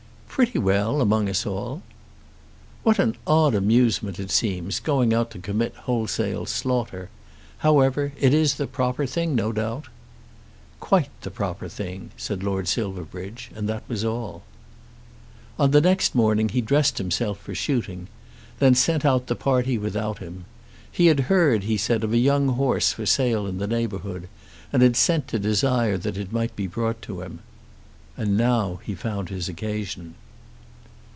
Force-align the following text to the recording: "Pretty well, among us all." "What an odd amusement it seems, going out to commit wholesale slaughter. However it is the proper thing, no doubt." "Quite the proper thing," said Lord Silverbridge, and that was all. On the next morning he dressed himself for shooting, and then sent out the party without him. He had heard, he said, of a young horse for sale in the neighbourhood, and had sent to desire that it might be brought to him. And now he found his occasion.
"Pretty 0.41 0.57
well, 0.57 1.01
among 1.01 1.29
us 1.29 1.45
all." 1.45 1.83
"What 2.81 2.97
an 2.97 3.15
odd 3.27 3.53
amusement 3.53 4.17
it 4.17 4.31
seems, 4.31 4.79
going 4.79 5.13
out 5.13 5.29
to 5.31 5.37
commit 5.39 5.75
wholesale 5.75 6.47
slaughter. 6.47 7.09
However 7.59 8.13
it 8.19 8.33
is 8.33 8.55
the 8.55 8.65
proper 8.65 9.05
thing, 9.05 9.35
no 9.35 9.51
doubt." 9.51 9.85
"Quite 10.79 11.09
the 11.21 11.29
proper 11.29 11.67
thing," 11.69 12.09
said 12.17 12.41
Lord 12.41 12.67
Silverbridge, 12.67 13.51
and 13.53 13.69
that 13.69 13.83
was 13.87 14.03
all. 14.03 14.41
On 15.59 15.69
the 15.69 15.79
next 15.81 16.15
morning 16.15 16.49
he 16.49 16.61
dressed 16.61 16.97
himself 16.97 17.37
for 17.39 17.53
shooting, 17.53 17.99
and 18.03 18.07
then 18.59 18.73
sent 18.73 19.05
out 19.05 19.27
the 19.27 19.35
party 19.35 19.77
without 19.77 20.17
him. 20.19 20.45
He 20.91 21.05
had 21.07 21.19
heard, 21.29 21.63
he 21.65 21.77
said, 21.77 22.03
of 22.03 22.13
a 22.13 22.17
young 22.17 22.47
horse 22.47 22.93
for 22.93 23.05
sale 23.05 23.45
in 23.45 23.59
the 23.59 23.67
neighbourhood, 23.67 24.27
and 24.73 24.81
had 24.81 24.95
sent 24.95 25.27
to 25.27 25.37
desire 25.37 25.99
that 25.99 26.17
it 26.17 26.33
might 26.33 26.55
be 26.55 26.65
brought 26.65 26.99
to 27.03 27.21
him. 27.21 27.41
And 28.17 28.35
now 28.37 28.79
he 28.83 28.95
found 28.95 29.29
his 29.29 29.47
occasion. 29.47 30.15